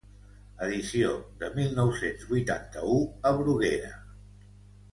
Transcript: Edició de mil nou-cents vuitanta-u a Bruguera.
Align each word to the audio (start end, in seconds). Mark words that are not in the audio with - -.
Edició 0.67 1.11
de 1.43 1.49
mil 1.59 1.75
nou-cents 1.81 2.25
vuitanta-u 2.33 2.99
a 3.29 3.35
Bruguera. 3.43 3.95